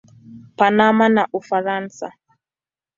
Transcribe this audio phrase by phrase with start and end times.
[0.55, 2.07] Panama na Ufaransa.